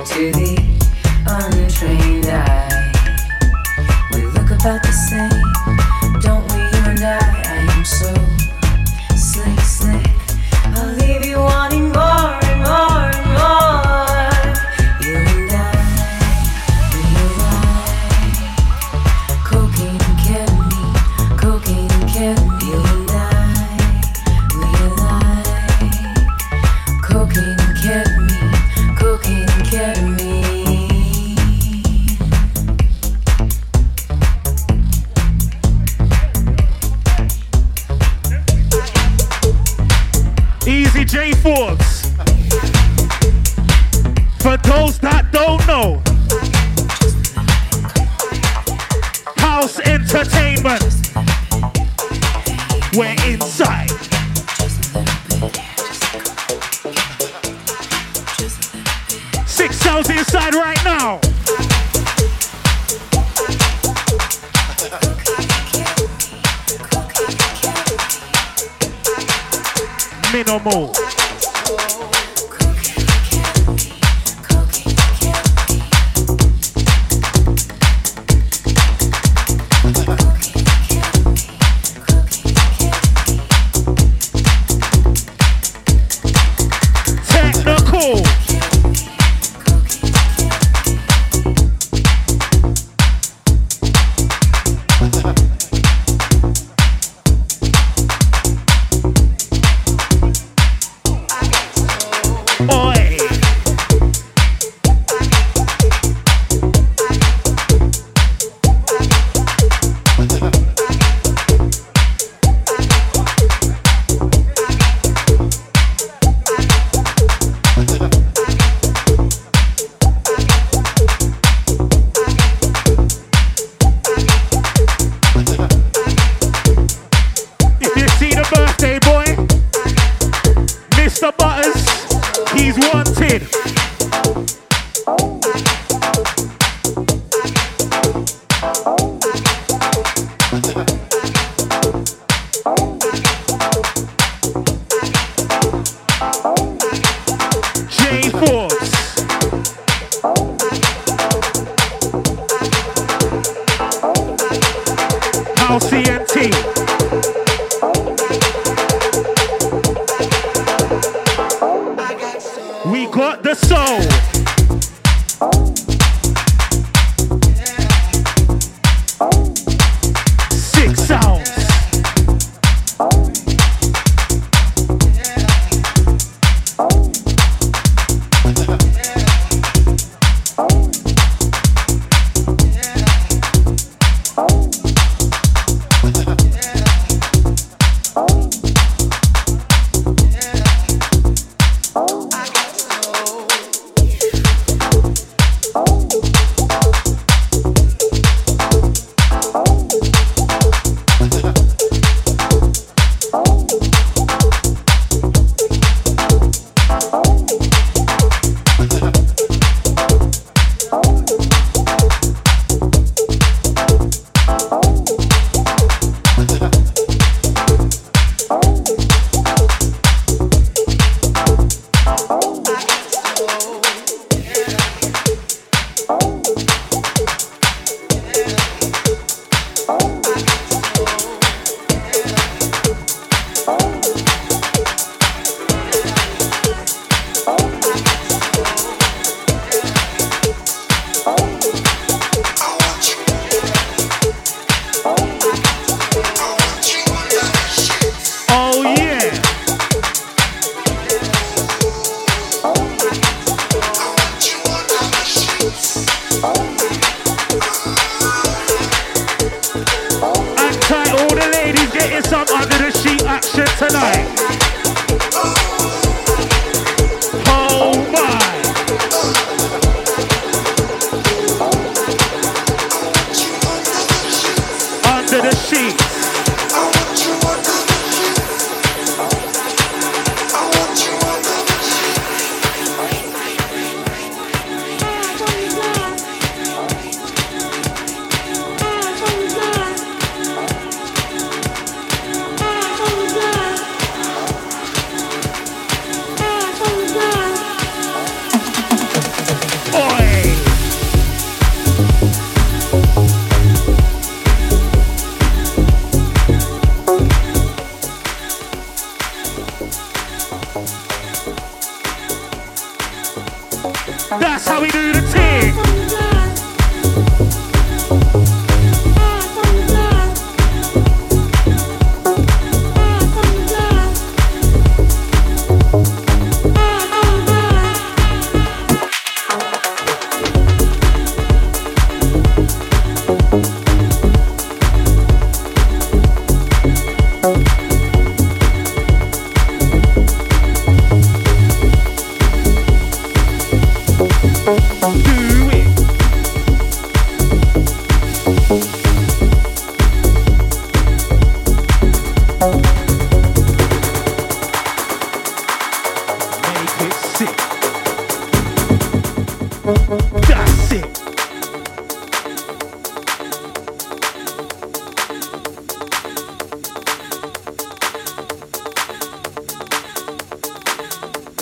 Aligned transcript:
To 0.00 0.32
the 0.32 0.56
untrained 1.26 2.24
eye, 2.26 2.92
we 4.12 4.22
look 4.32 4.50
about 4.50 4.82
the 4.82 4.92
same, 4.92 6.20
don't 6.22 6.42
we, 6.50 6.58
you 6.58 6.84
and 6.88 7.04
I? 7.04 7.18
I 7.44 7.76
am 7.76 7.84
so. 7.84 8.19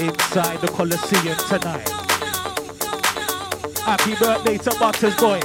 inside 0.00 0.60
the 0.60 0.68
Coliseum 0.68 1.36
tonight. 1.48 1.88
Happy 3.80 4.14
birthday 4.14 4.58
to 4.58 4.70
Butters 4.78 5.16
Boy. 5.16 5.40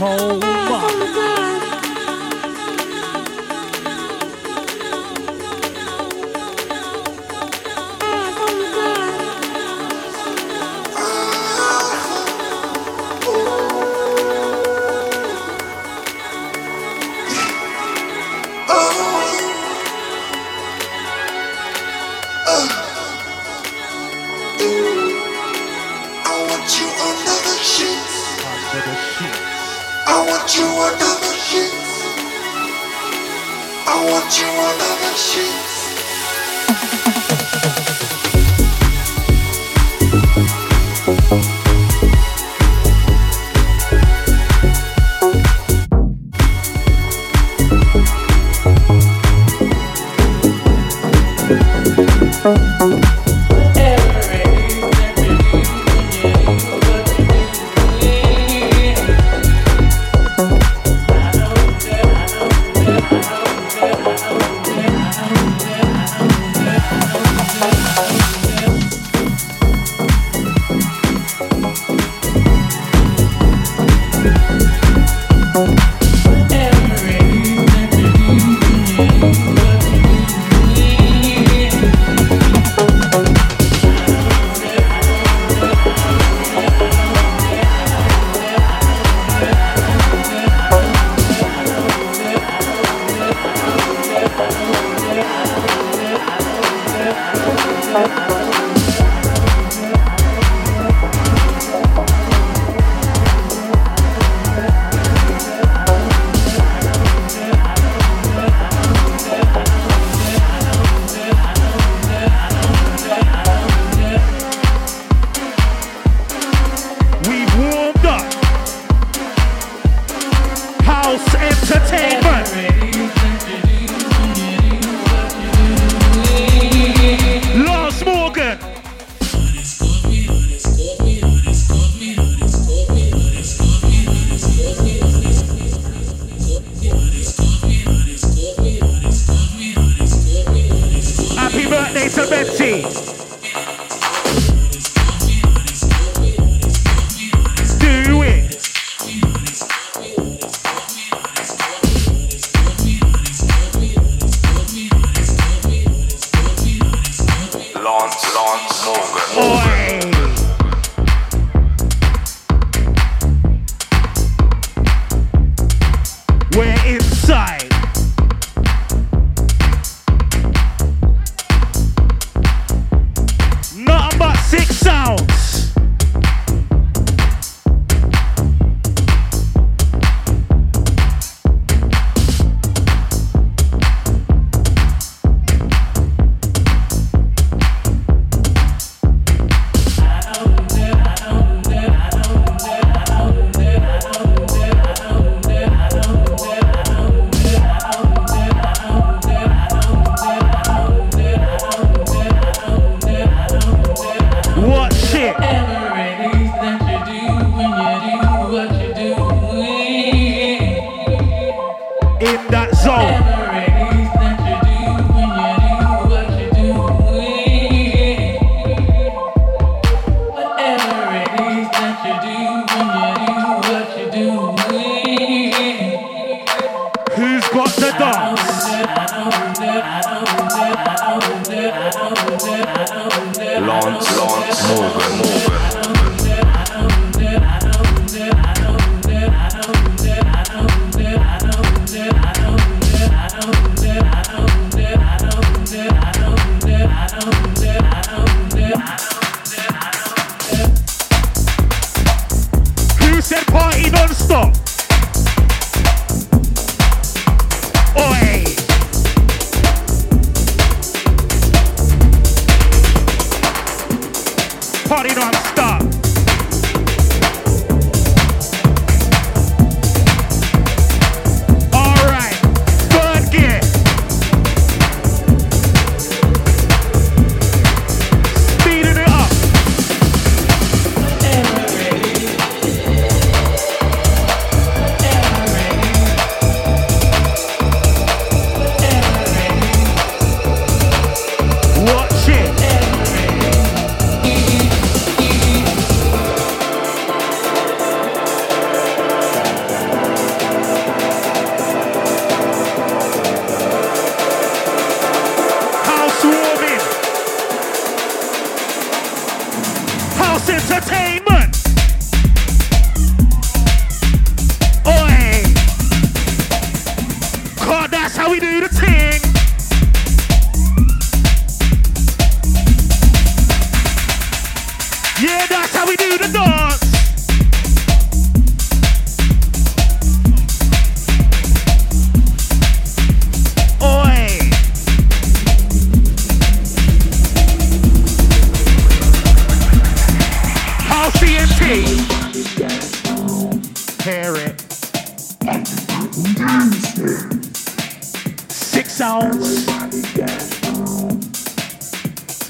Oh 0.00 0.38
my. 0.40 1.43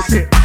Miss 0.00 0.12
it, 0.14 0.39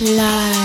live 0.00 0.57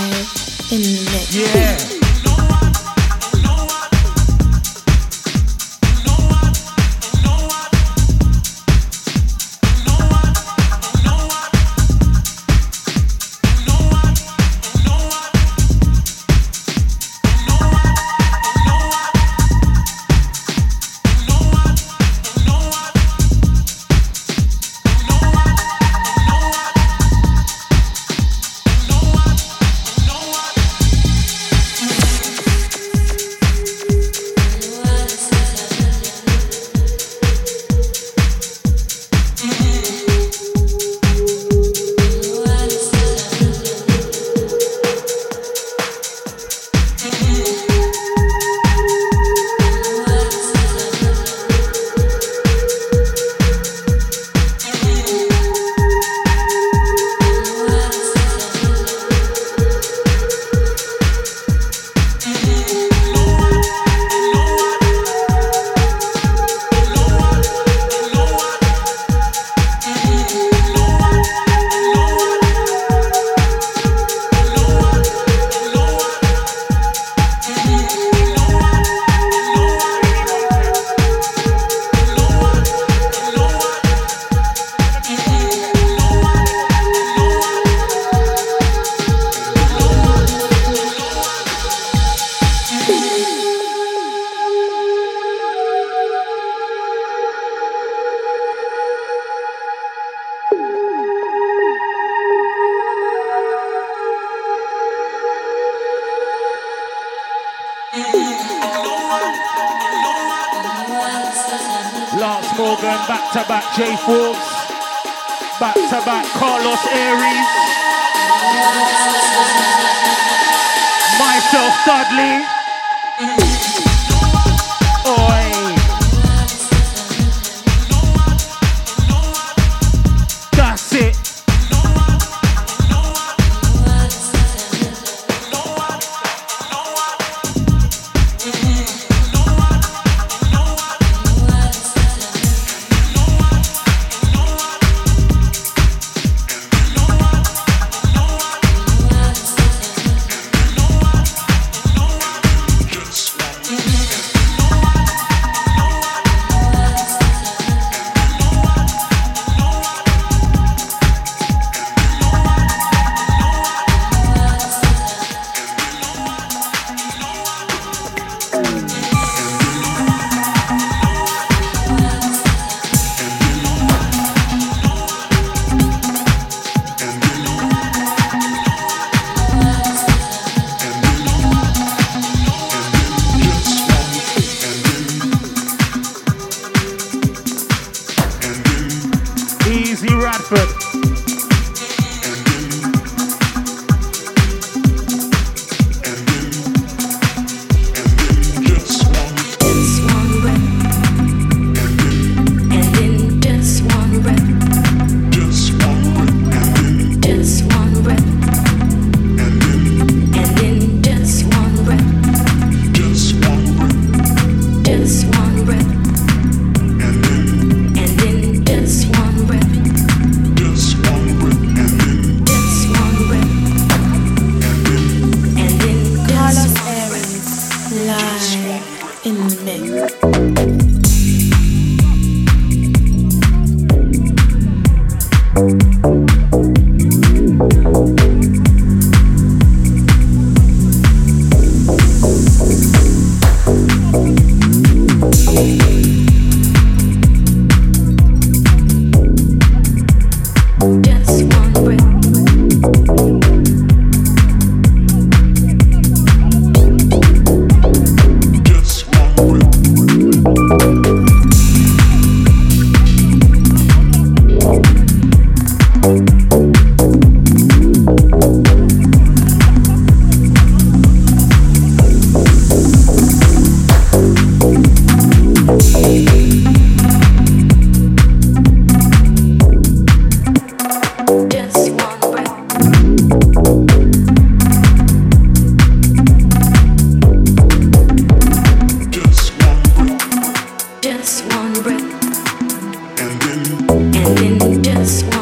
one 291.56 291.74
breath, 291.84 293.20
and 293.20 293.42
then, 293.42 294.16
and 294.16 294.38
then 294.60 294.84
just. 294.84 295.33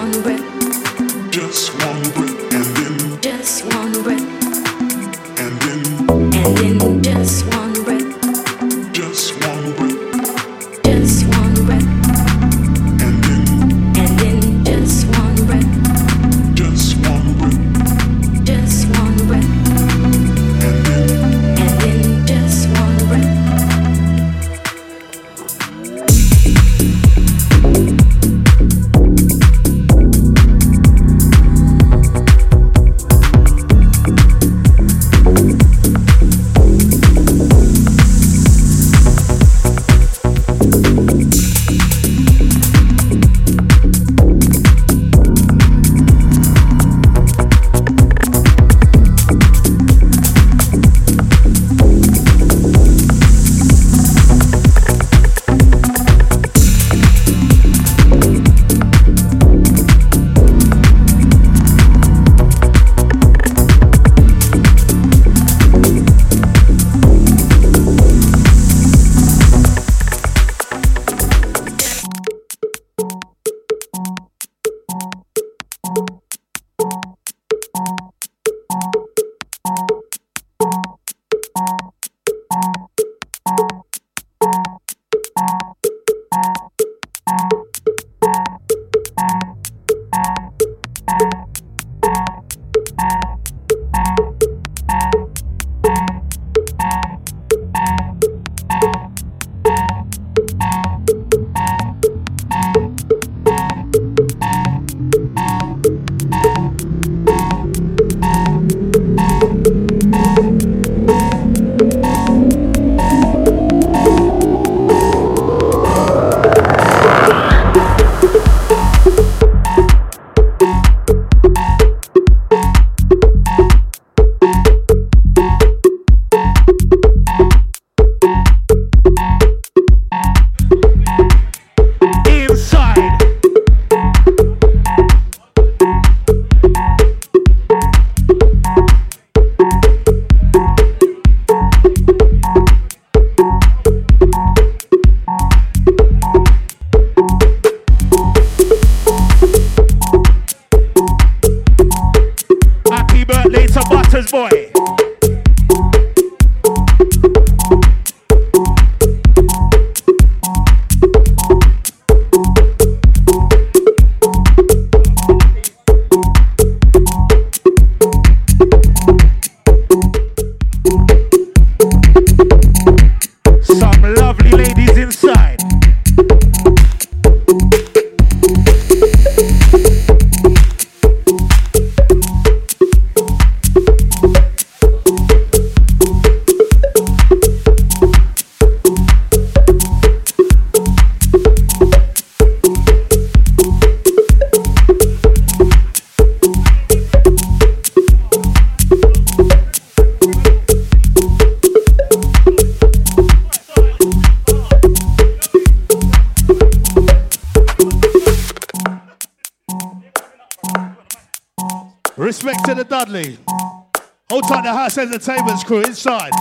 Entertainment's 215.13 215.65
crew 215.65 215.82
inside. 215.82 216.32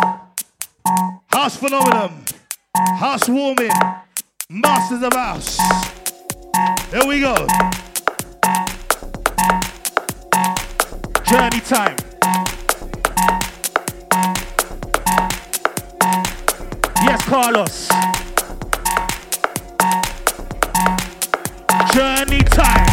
House 1.27 1.57
Phenomenon. 1.57 2.23
House 2.77 3.29
Warming. 3.29 3.73
Masters 4.49 5.03
of 5.03 5.13
House. 5.13 5.59
Here 6.93 7.05
we 7.05 7.19
go. 7.19 7.35
Journey 11.25 11.61
time. 11.63 11.97
Yes, 17.03 17.23
Carlos. 17.25 17.89
Journey 21.93 22.45
time. 22.45 22.90